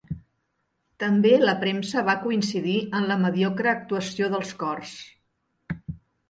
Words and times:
També 1.03 1.33
la 1.41 1.53
premsa 1.63 2.03
va 2.07 2.15
coincidir 2.23 2.73
en 3.01 3.05
la 3.11 3.19
mediocre 3.27 3.71
actuació 3.75 4.31
dels 4.33 4.57
cors. 4.65 4.97